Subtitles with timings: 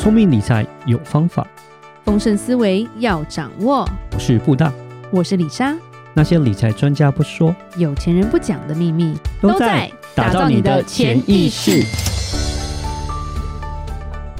[0.00, 1.46] 聪明理财有方法，
[2.06, 3.86] 丰盛思维要掌握。
[4.14, 4.72] 我是布大，
[5.12, 5.76] 我是李莎。
[6.14, 11.84] 那些理财专家不说，有钱人不讲的秘密，都在打造你的潜意识。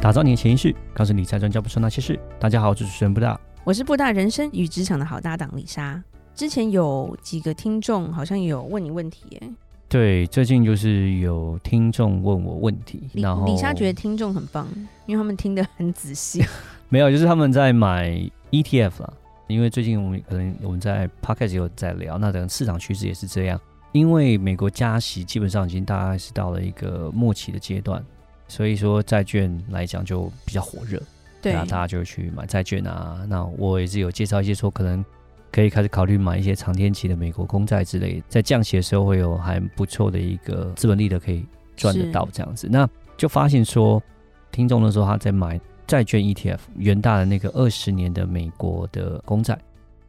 [0.01, 2.19] 打造你的潜意识，告诉理财专家不说那些事。
[2.38, 6.03] 大家好，我是主持人布大，我是布大人生与职场的好搭档李莎。
[6.35, 9.42] 之前有几个听众好像有问你问题耶。
[9.91, 14.65] 对，最近就是有听众问我问题，然后李莎觉得听众很棒，
[15.04, 16.45] 因为他们听得很仔细。
[16.89, 18.09] 没有，就是他们在买
[18.53, 19.12] ETF 啦，
[19.48, 28.01] 因为最近我们可能我们在 Podcast 有在聊，那等市场趋势也是这样，因为美国加息基本上已经大概是到了一个末期的阶段，
[28.47, 31.03] 所以说债券来讲就比较火热，
[31.43, 33.27] 对啊，大家就去买债券啊。
[33.29, 35.05] 那我也是有介绍一些说可能。
[35.53, 41.45] 可以开始考虑买一些长天期的美国公债之类，在降息的时候会有还不错的一个资本利得可以
[41.77, 42.69] 赚得到这样子。
[42.71, 44.01] 那就发现说，
[44.53, 49.59] 听众的时候他在买债券 ETF，元大的那个二十年的美国的公债，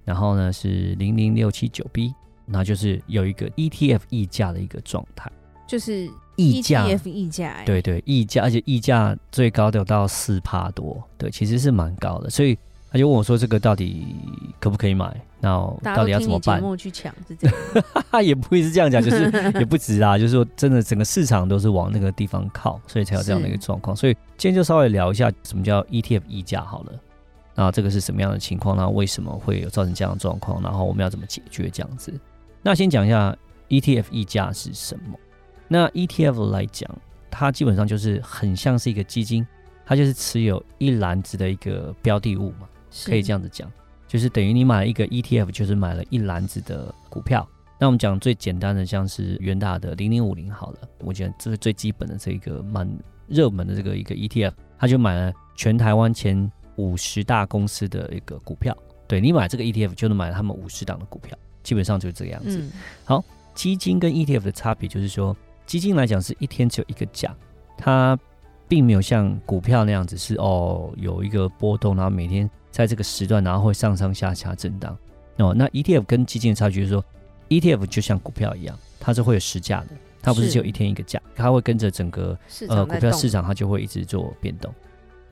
[0.06, 2.14] 然后呢是零零六七九 B，
[2.46, 5.32] 那就是有一个 ETF 溢价的一个状态，
[5.68, 12.58] 就是溢价 ETF 溢价，对对溢价，而且溢价最高的有到四帕多，对，其实是蛮高的，所以。
[12.94, 14.06] 他就问我说：“这个到底
[14.60, 15.16] 可不可以买？
[15.42, 20.18] 然后到底要怎么办？”去抢是这样， 也不会是这样讲， 就是也不止啊。
[20.18, 23.96] 就是说，真的整个市场都是往那个地方靠，所以才有这样的一个状况。
[23.96, 26.94] 所以今天就稍微聊一下什么叫 ETF 溢价好了。
[27.54, 28.78] 那这个是什么样的情况？
[28.78, 30.62] 那为什么会有造成这样的状况？
[30.64, 32.14] 然后我们要怎么解决这样子？
[32.62, 33.36] 那先讲一下
[33.70, 35.18] ETF 溢价是什么。
[35.68, 36.90] 那 ETF 来讲，
[37.30, 39.46] 它基本上就是很像是一个基金，
[39.86, 42.68] 它就是持有一篮子的一个标的物嘛。
[43.06, 43.72] 可以这样子讲，
[44.12, 47.48] 就是等于你买了一个 ETF，就是买了一篮子的股票。
[47.80, 52.86] 那我们讲最简单的，像是元大的零零五零好了，我觉得这是最基本的这个蛮
[53.30, 58.76] 热门的这个一个 ETF，他就买了全台湾前五十大公司的一个股票。
[59.08, 62.58] 对，你买这个 ETF 就能买他们五十档的股票，基本上就是这个样子。
[62.58, 62.70] 嗯、
[63.06, 63.24] 好，
[63.56, 65.34] 基金跟 ETF 的差别就是说，
[65.66, 67.34] 基金来讲是一天只有一个价，
[67.78, 68.20] 它
[68.68, 72.50] 并没有像股票那样子是哦有一个波动，然后每天。
[72.72, 74.98] 在这个时段，然后会上上下下震荡。
[75.38, 77.04] 哦，那 ETF 跟基金的差距就是说
[77.50, 79.88] ，ETF 就像股票一样，它是会有时价的，
[80.22, 82.38] 它不是只有一天一个价，它会跟着整个
[82.68, 84.72] 呃股票市场，它就会一直做变动。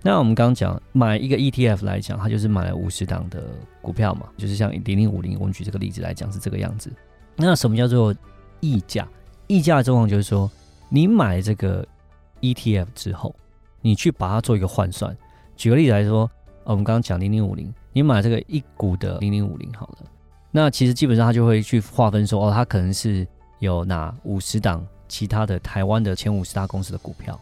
[0.01, 3.43] 那我们刚刚讲买一个 ETF 来讲，它就是买了五十档的
[3.81, 6.91] 股票嘛，就是像零零五零，我们举这个例子来讲是这个样子。
[7.35, 8.15] 那什么叫做
[8.61, 9.07] 溢价？
[9.47, 10.49] 溢价的状况就是说，
[10.89, 11.85] 你买这个
[12.41, 13.35] ETF 之后，
[13.81, 15.15] 你去把它做一个换算。
[15.55, 16.29] 举个例子来说。
[16.71, 20.05] 我们刚刚讲零零五零，你买这个一股的零零五零好了，
[20.51, 27.39] 那其实基本上它就会去划分说，哦，它可能是有哪五十档其他的台湾的前五十大公司的股票，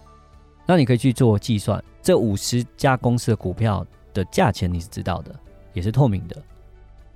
[0.66, 5.36] 那你可以去做计算，这五十家公司的股票的价钱你是知道的，
[5.74, 6.42] 也是透明的，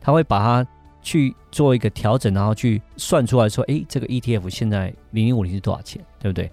[0.02, 0.70] 他会把它
[1.02, 6.52] 去做一个调整，然后去算出来说，哎，这个 ETF 现在零零五零是多少钱，对不对？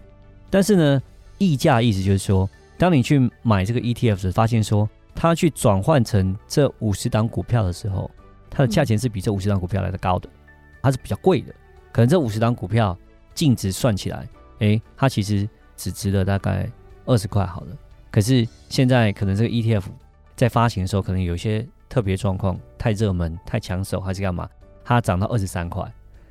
[0.51, 1.03] 但是呢，
[1.39, 2.49] 溢价意思就是说，
[2.79, 4.89] 当你去买这个 ETF 时，发现说。
[5.21, 8.09] 它去转换成这五十档股票的时候，
[8.49, 10.31] 它的价钱是比这五十档股票来的高的，
[10.81, 11.53] 它是比较贵的。
[11.91, 12.97] 可能这五十档股票
[13.35, 14.29] 净值算起来，
[14.61, 16.71] 诶，它其实只值了大概
[17.05, 17.77] 二十块好了。
[18.13, 19.87] 可是现在可能这个 ETF
[20.37, 24.49] 在发行的时候，可能有一些特别状况，太热门、太抢手还是干嘛，
[24.85, 25.85] 它涨到二十三块，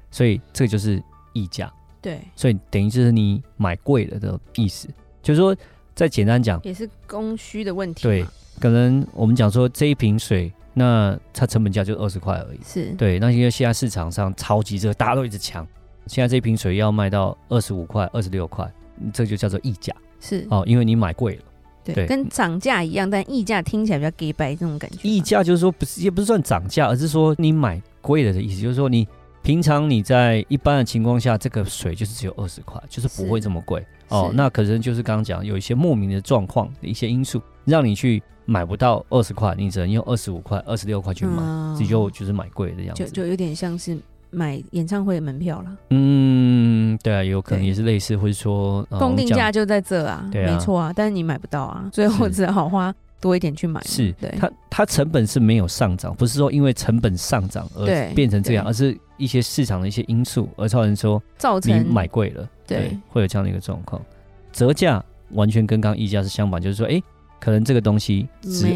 [0.09, 1.03] 所以这个就是
[1.33, 1.69] 溢价。
[2.01, 4.87] 对，所以等于就是你买贵了的意思。
[5.21, 5.53] 就是说，
[5.93, 8.03] 再简单讲，也是供需的问题。
[8.03, 8.25] 对。
[8.59, 12.59] 可能我们讲说这一瓶水，那它成本价就二十块而已。
[12.63, 15.65] 是对，那因为现在市场上超级热，大家都一直抢，
[16.05, 18.71] 现在这一瓶水要卖到二十五块、二十六块，
[19.13, 19.93] 这就叫做溢价。
[20.19, 21.41] 是哦，因为你买贵了。
[21.83, 24.97] 对，对跟涨价一样，但溢价听起来比较假掰这种感觉。
[25.03, 29.07] 溢价就是说不是，也不是算涨价，而是说你买贵了的意思，就是说你
[29.41, 33.85] 平常你在一般的情况下，这个水就是只有二十块，就是不会这么贵。
[34.09, 38.23] 哦，那可能就是刚刚讲有一些莫名的状况的一些因素，让你去。
[38.49, 41.43] 买不到二十块，你只能用二十五块、二十六块去买，
[41.75, 43.97] 自己、嗯、就就是买贵的样子，就就有点像是
[44.29, 45.77] 买演唱会的门票了。
[45.89, 53.81] 嗯，对啊，有可能也是类似，或者说公定价就在这啊，对啊没错啊，但是你买不到啊，最后只好花多一点去买。
[53.83, 64.01] 是，对，它它成本是没有上涨，不是说因为成本上涨而变成这样，而是一些市场的一些因素而造成说造成你买贵了，对，对，会有这样的一个状况。
[64.53, 67.03] 折价完全跟刚刚溢价是相反，就是说，哎。
[67.39, 68.67] 可能这个东西值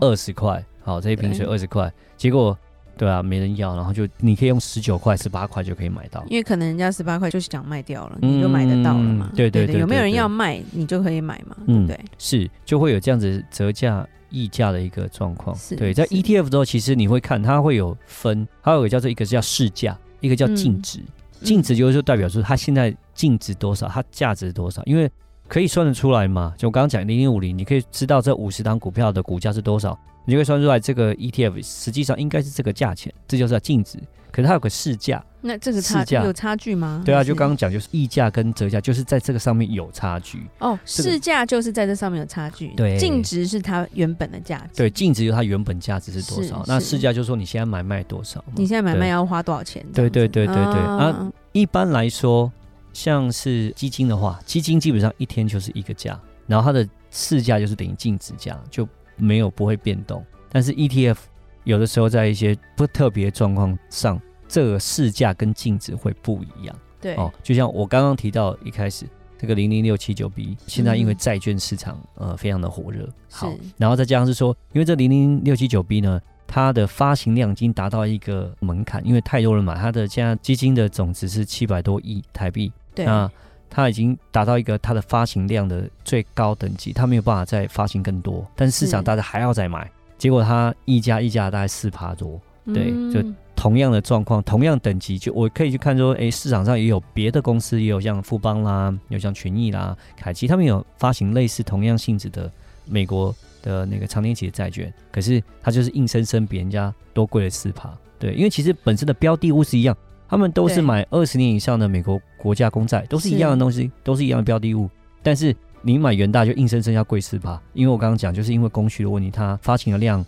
[0.00, 2.56] 二十块，好，这一瓶水二十块，结果
[2.96, 9.30] 对啊，没人要，然后就你可以用十九块、十八块就可以买到，因为可能人家十八块就是想卖掉了，你就买得到了嘛。
[9.36, 12.00] 对对对，有没有人要卖，你就可以买嘛，对不对？
[12.16, 15.54] 是，就会有这样子折价溢价的一个状况。
[15.76, 21.00] 对，在 ETF 之后，其实你会看它会有分，还有一个叫做一个叫市价，一个叫净值。
[21.42, 25.10] 净值就是代表说它现在净值多少，它价值多少，因为。
[25.48, 26.54] 可以算得出来吗？
[26.58, 33.98] 就我刚刚讲零零五零，你可以知道这五十档股票的股价是多少，你就可以算出来这个 ETF 实际上应该是这个价钱，这就是净值。
[34.32, 37.00] 可是它有个市价，那这个差价有差距吗？
[37.06, 40.46] 对啊，就刚刚讲就是溢价跟折价，就是在这个上面有差距。
[40.58, 42.68] 哦，市价就是在这上面有差距。
[42.76, 44.76] 对，净值是它原本的价值。
[44.76, 46.62] 对，净值有它原本价值是多少？
[46.66, 48.44] 那市价就是说你现在买卖多少？
[48.54, 49.82] 你现在买卖要花多少钱？
[49.94, 52.52] 对对对对对啊，一般来说。
[52.96, 60.24] 像是基金的话，基金基本上一天就是一个价，然后它的市价就是等于净值价，就没有不会变动。
[60.48, 61.18] 但是 ETF
[61.64, 66.74] 有的时候在一些不特别状况上，这个市价跟净值会不一样。
[66.98, 69.04] 对哦，就像我刚刚提到一开始
[69.36, 76.18] 这个零零六七九 B，现在因为债券市场呃非常的火热，好，然后再加上是说，因为这零零六七九 B 呢。
[76.48, 82.72] 它的发行量已经达到一个门槛，因为太多人买，它的现在基金的总值是七百多亿台币。
[82.96, 83.30] 对，那
[83.70, 89.88] 它已经达到一个它的发行量的最高等级，它没有办法再发行更多，但是市场大家还要再买，
[90.18, 92.40] 结果它溢价溢价大概四趴多。
[92.74, 93.22] 对，就
[93.54, 102.50] 同样的状况，同样等级，就我可以去看说，哎，市场上也有别的公司，也有像富邦啦，有像群益啦、凯基，他们有发行类似同样性质的
[102.86, 103.32] 美国。
[103.62, 107.92] 的那个长年期的债券，可是它就是硬生生比人家多贵了四趴。
[108.16, 109.96] 对，因为其实本身的标的物是一样，
[110.28, 114.88] 他们都是买二十年以上的美国国家公债，都是一样的东西，都是一样的标的物。
[115.22, 120.24] 但是你买元大就硬生生要贵四趴，因为我刚刚讲，就是因为供需的问题，它发行的量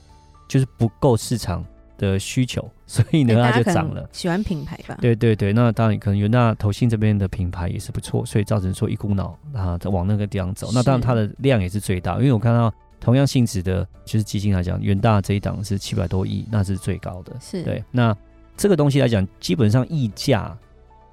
[0.46, 1.64] 就是不够市场
[1.96, 4.08] 的需求， 所以呢它就涨了。
[4.12, 4.96] 喜欢品牌吧？
[5.00, 10.70] 对对对，那当然可能元大投信这边的品牌也是不错，所以造成说一股脑啊往那个地方走。
[10.72, 12.72] 那当然它的量也是最大，因为我看到。
[13.00, 17.32] 同样性质的，就是基金来讲，元大这一档是七百多亿，那是最高的。
[17.40, 17.82] 是对。
[17.92, 18.12] 那
[18.58, 20.54] 这个东西来讲，基本上溢价，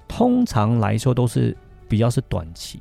[0.08, 1.56] 通常来说都是
[1.88, 2.80] 比较是短期，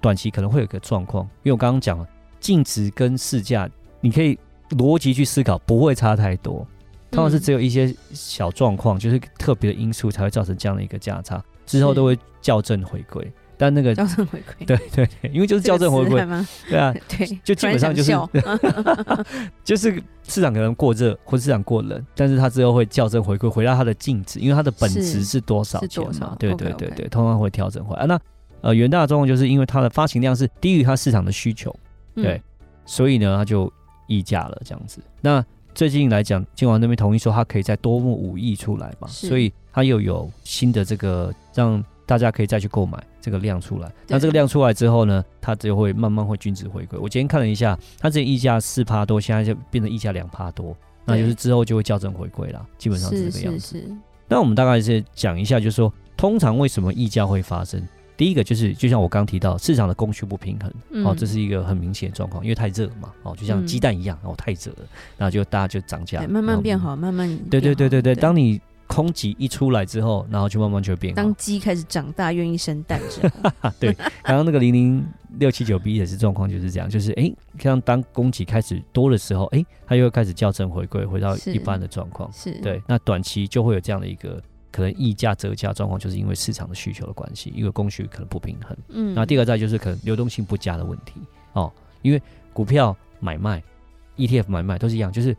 [0.00, 2.06] 短期可能会有个状况，因为我刚刚讲了，
[2.38, 3.68] 净值跟市价，
[4.00, 4.38] 你可以
[4.70, 6.64] 逻辑去思考，不会差太多。
[7.10, 13.32] 通常是只有一些小状况，嗯、就是特别的因素才会造成这样的一个价差，之后都会校正回归。
[13.56, 16.26] 但那个校正回归，对对对，因为就是校正回归，
[16.68, 18.12] 对啊， 对，就基本上就是，
[19.62, 26.34] 就是市场可能过热或市场过冷，但是它之后会校正回归，回到它的净值，因为它的本质是多少钱嘛？
[26.38, 28.02] 对对对对，通常会调整回来。
[28.02, 28.20] 啊、那
[28.62, 31.74] 呃，元大的状况就是因为它的发行量是低于它市场的需求，
[32.14, 32.42] 对，嗯、
[32.86, 33.70] 所以呢，它就
[34.06, 35.00] 溢价了这样子。
[35.20, 35.44] 那
[35.74, 41.84] 最近来讲，金管那边同意说，它可以再多募五亿出来嘛，所以它又有新的这个让。
[42.06, 46.98] 大家可以再去购买这个量出来，那这个量出来之后呢，它就会慢慢会均值回归。
[46.98, 53.60] 我今天看了一下，它这溢价四趴多，现在就变成溢价两趴多，那就是之后就会校正回归啦，基本上是这个样子。
[53.60, 53.96] 是是是。
[54.28, 57.82] 那我们大概是讲一下，就是说，通常为什么溢价会发生？
[58.16, 64.86] 第一个就是，就像我刚提到，市场的供需不平衡，嗯、哦，这是一个很明显的状况，因为太热嘛，哦，就像鸡蛋一样，哦，太热了，
[65.16, 68.60] 然后就大家就涨价，慢慢变好，慢慢对对对对对，当你。
[68.86, 71.14] 空挤一出来之后，然后就慢慢就会变。
[71.14, 73.92] 当鸡开始长大，愿意生蛋之后， 对，
[74.22, 75.04] 刚刚那个零零
[75.38, 82.30] 六七九 B 也是状况就是这样，就是哎，像当供给开始多的时候，哎，它又开始校正回归，回到一般的状况。
[82.32, 88.76] 是，对，那短期就会有这样的一个可能溢价折价状况，就是因为市场的需求的关系，因为供需可能不平衡。
[88.90, 91.14] 嗯，那第二个再就是可能流动性不佳的问题
[91.54, 91.72] 哦，
[92.02, 92.20] 因为
[92.52, 93.62] 股票买卖、
[94.16, 95.34] ETF 买卖都是一样，就是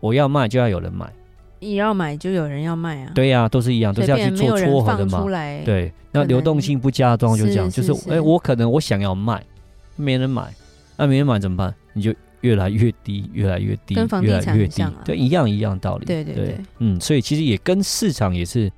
[0.00, 1.12] 我要卖就要有人买。
[1.58, 5.24] 你要买就有人要卖啊，对呀、啊，都是一样，都是要去做撮合的嘛。
[5.64, 9.42] 对，那流动性不佳的状况就是这样，就是哎、欸，我可能我想要卖，
[9.96, 10.52] 没人买，
[10.96, 11.74] 那、啊、没人买怎么办？
[11.94, 16.04] 你就越来越低，越来越低，跟房地产很像啊，对，一样一样道理。
[16.04, 18.70] 对对对，对，嗯，所以其实也跟市场也是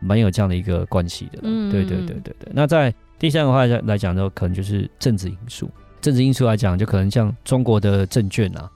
[0.00, 1.38] 蛮有这样的一个关系的。
[1.42, 2.48] 嗯，对对对对对。
[2.52, 5.70] 那在第三个话来讲呢，可能就是政治因素。
[6.02, 8.70] 政治因素来讲，就可能像中国的证券啊。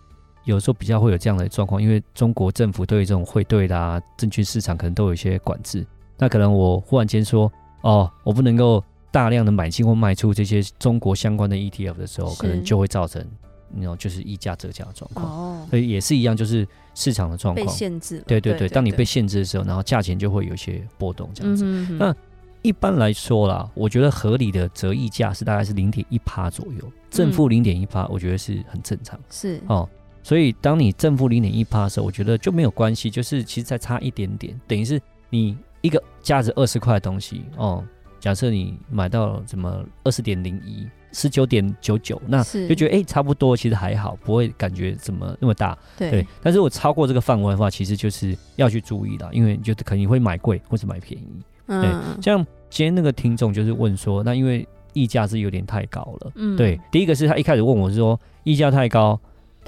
[0.50, 5.86] 有时候比较会有这样的状况，因为中国政府对于这种汇兑啦、证券市场可能都有一些管制。
[6.18, 7.50] 那可能我忽然间说，
[7.82, 13.24] 哦，我不能够大量的买进或卖出这些中国相关的 ETF 的时候，可能就会造成
[13.72, 15.26] 那种就是溢价折价的状况。
[15.26, 18.22] 哦，所以也是一样，就是市场的状况被限制。
[18.26, 21.64] 对对对，当你被限制的时候，然后价钱就会有一些波动这样子。
[21.98, 22.14] 那
[22.62, 29.18] 一般来说啦，我觉得合理的折溢价是大概是零点一趴左右，正负零点一趴，我觉得是很正常。
[29.30, 29.88] 是哦。
[30.22, 37.84] 所以当你正负零点一趴的时候，我觉得就没有关系，就是其实再差一点点，等于是你一个价值二十块的东西哦，
[38.18, 40.86] 假设你买到什么二十点零一。
[41.12, 45.76] 十九点九九，那就觉得哎、欸，差不多，其实还好，不会感觉怎么那么大。
[45.98, 51.42] 对，对，但是我超过这个范围的话，其实就是要去注意的，因为你就肯定会买贵或者买便宜。
[51.66, 56.32] 嗯，对，像今天那个听众就是问说，那因为溢价是有点太高了。
[56.36, 59.18] 嗯，对，第一个是他一开始问我是说溢价太高，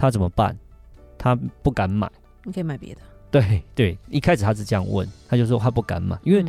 [0.02, 0.56] 他怎么办？
[1.16, 2.11] 他不敢买。
[2.42, 3.00] 你可以买别的。
[3.30, 6.44] 对对，一开始他是这样问，他就说他不敢买，因为。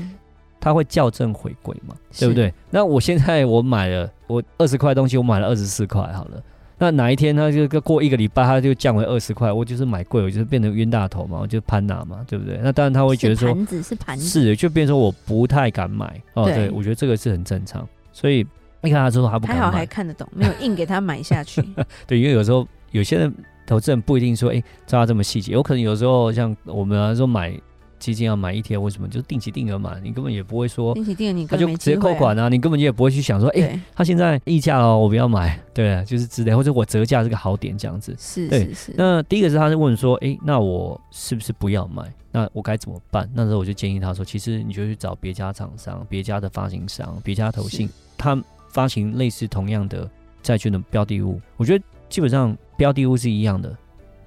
[0.59, 2.53] 他会校正回归嘛，对不对？
[2.69, 6.41] 那我现在我买了我二十块东西，我买了二十四块好了。
[6.77, 12.61] 那哪一天他就过一个礼拜，他就降为二十块，我就是买贵，我就是变成冤大头嘛，我就潘拿嘛，对不对？
[12.63, 16.45] 那当然他会觉得说盘子是盘子，是就变成说我不太敢买哦。
[16.45, 17.85] 对，我觉得这个是很正常。
[18.13, 18.47] 所以
[18.79, 21.61] 你看他之后他不敢买，还好还看得懂，没有硬给他买下去。
[22.07, 23.33] 对，因为有时候有些人
[23.67, 27.53] 投资人不一定说哎，知道这么细节，有可能有时候像我们来说买。
[27.99, 29.07] 基金要买 ETF，为什么？
[29.07, 38.13] 就是定期定额嘛，你根本也不会说定期定额，你他就直接扣款啊，你根本就也不会去想说，哎、欸，他现在溢价哦，我不要买， 对，就是之类，或者我折价是个好点这样子。
[38.19, 38.93] 是，对是是。
[38.97, 42.03] 那第一个是他是问说，哎、欸，那我是不是不要买？
[42.29, 43.29] 那我该怎么办？
[43.33, 48.37] 那时候我就建议他说，其实你就去找别家厂商、别家的发行商、别家投信，他
[48.73, 50.05] 发行类似同样的
[50.41, 53.73] 债券的标的物，我觉得基本上标的物是一样的，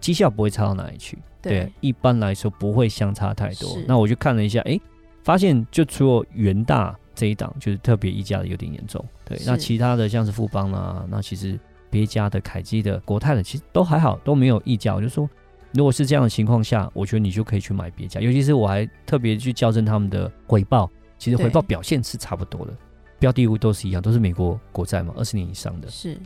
[0.01, 1.19] 绩效不会差到哪里去。
[1.43, 3.77] 对，一般来说不会相差太多。
[3.87, 4.81] 那我就看了一下，哎，
[5.23, 9.05] 发现就除了元大这一档就是特别溢价的有点严重。
[9.27, 11.61] 对，那其他的像是富邦啊，那其实
[11.91, 14.95] 别家的凯基的国泰的其实都还好，都没有溢价。
[14.95, 15.29] 我就说，
[15.75, 18.19] 如果是这样的情况下，我觉得你就可以去买别家。
[18.23, 22.75] 尤其是我还特别去校正他们的回报，其实回报表现是差不多的，
[23.19, 25.91] 标的物都是一样，都是美国国债嘛，二十年以上的。
[25.91, 26.19] 是，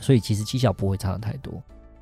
[0.00, 1.52] 所以其实绩效不会差的太多。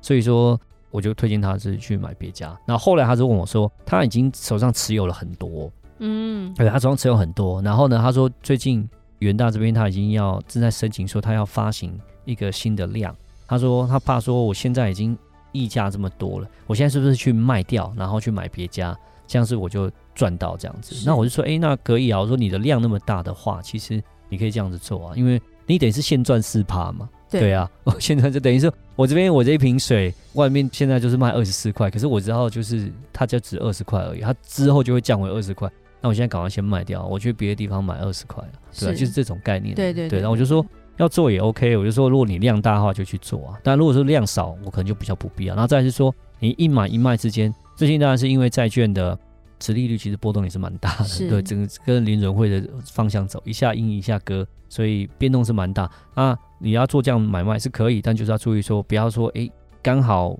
[0.01, 0.59] 所以说。
[0.91, 8.89] 我就推荐他是去买别家，那后，后来他就问我说，他已经手上持有了很多，嗯，对，他手上持有很多，然后呢，他说最近
[9.19, 13.15] 元大这边他已经要正在申请说他要发行一个新的量，
[13.47, 15.15] 他说他怕说我现在已经
[15.51, 27.07] 溢价这么多了，我现在是不是去卖掉，然后去买别家，这样子我就赚到这样子，那我就说，哎、欸，那可以啊，我说你的量那么大的话，其实你可以这样子做啊，因为你等于是现赚四趴嘛。
[27.29, 35.69] 对，对啊， 我现在就等于说，我这边我这一瓶水外面现在就是卖二十四块，可是我知道就是它就值二十块而已，它之后就会降为二十块。
[36.01, 39.75] 那我现在赶快先卖掉，我去别的地方买二十块了，对、啊，就是这种概念。
[39.75, 40.19] 对对对，对。
[40.19, 40.65] 然后我就说
[40.97, 45.55] 要做也 OK，我就说如果你量大的话就去做啊，但如果说量少，我可能就比较不必要。
[45.55, 49.17] 然后再来是说你一买一卖之间，最近当然是因为债券的。
[49.59, 56.37] 殖利率其实波动也是蛮大的，对，整个跟联准会的方向走，一下阴一下歌，所以变动是蛮大那。
[56.61, 59.49] 你要做这样买卖是可以，但就是要注意说，不要说哎，
[59.81, 60.37] 刚好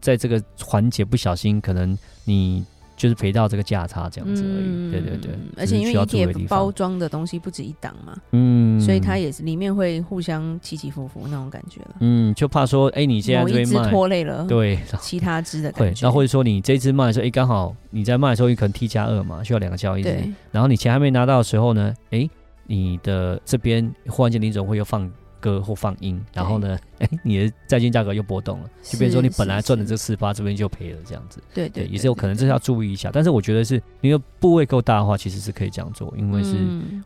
[0.00, 2.64] 在这个环节不小心，可能你。
[3.00, 5.30] 就是赔到这个价差这样子而已，嗯、对对对。
[5.56, 11.96] 而且因为 ETF 包装的东西不止一档嘛，嗯，所以它也是里面会互相起起伏伏那种感觉了。
[12.00, 16.06] 嗯，就怕说，哎、欸，你现在这一只拖累了，对，其他只的感觉。
[16.06, 20.04] 那或者说你这只卖的时候，哎、欸，刚好你在卖的时候，你可能 T 加二嘛，需要两个交易日。
[20.04, 20.30] 对。
[20.52, 22.30] 然后你钱还没拿到的时候呢，哎、欸，
[22.66, 25.10] 你的这边忽然间联准会又放。
[25.40, 31.42] 歌或放音，然后呢， 哎，你的债券价格又波动了，就比如说你本来赚的这四八，这边就赔了，这样子。
[31.52, 33.10] 对对，也是有可能，这是要注意一下。
[33.12, 36.54] 但是我觉得是，因为部位够大的话，其实是可以这样做，因为是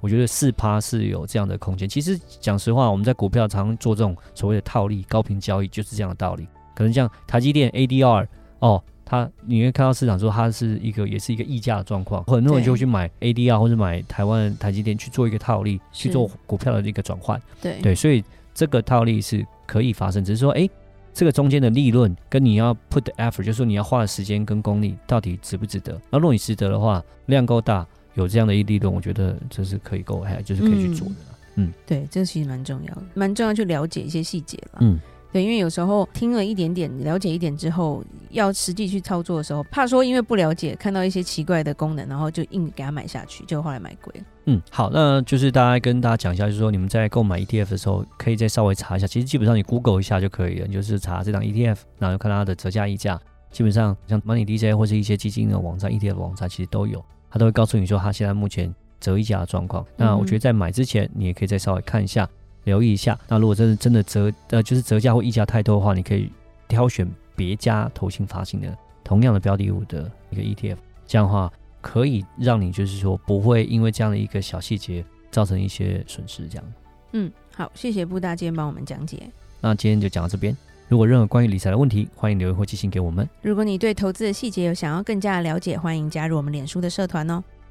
[0.00, 1.88] 我觉得四趴是有这样的空间。
[1.88, 6.46] 其实讲实话，我们在股票常做这种所谓的套利高频交易，就是这样的道理。
[6.74, 8.26] 可能像台积电 ADR
[8.58, 8.82] 哦。
[9.04, 17.40] 它你会看到市场说它是一个也是一个溢价的状况，很多人就会去买 ADR 或者买台湾台积电去做一个套利，去做股票的一个转换。
[17.60, 20.68] 对对，所以这个套利是可以发生，只是说哎，
[21.12, 26.00] 这个中间的利润跟你要 put the effort，就是说你要花的时间跟功力到底值不值得？
[26.10, 31.14] 那如果你值得的话，量够大，有这样的一利润，我觉得这是可以够，还就是可以去做的。
[31.56, 34.78] 嗯，嗯对，这其实蛮重要的，蛮重要去了解一些细节了。
[34.80, 34.98] 嗯。
[35.34, 44.24] 对，因为有时候听了一点点，了解一点之后，要实际去操作的时候，怕说因为不了解，看到一些奇怪的功能，然后就硬给它买下去，就后来买贵了。
[44.44, 49.08] 嗯，好，那就是大家跟大家讲一下，就是说你们在购买 ETF 的时候，可以再稍微查一下。
[49.08, 53.20] 其实基本上你 Google 一下就可以了，你就是查这档 ETF，然后看它的折价溢价。
[53.50, 59.82] 基本上像 Money DJ 或是一些基金的网站、ETF 网站，其实都有，它都会告诉你说它现在目前折溢价的状况。
[59.82, 62.28] 嗯、那我觉得在买之前，你也可以再稍微看一下。
[62.64, 66.30] 留意一下，那如果真的真的折呃就是折价或溢价太多的话，你可以
[66.66, 76.48] 挑选别家投信发行的同样的标的物的一个 ETF，这样的话可以让你就是说不会因为这样的一个小细节造成一些损失。
[76.48, 76.64] 这样，
[77.12, 79.22] 嗯，好，谢谢布大今天帮我们讲解。
[79.60, 80.56] 那今天就讲到这边。
[80.88, 83.28] 如果任何关于理财的问题，欢迎留言或寄信给我们。
[83.40, 87.42] 如果你对投资的细节有想要更加的了解，欢迎加入我们脸书的社团哦。